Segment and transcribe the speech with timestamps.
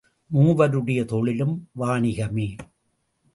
[0.31, 2.55] மூவருடைய தொழிலும் வாணிகமே!